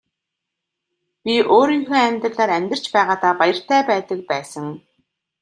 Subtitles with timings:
[1.23, 4.67] Би өөрийнхөө амьдралаар амьдарч байгаадаа баяртай байдаг байсан.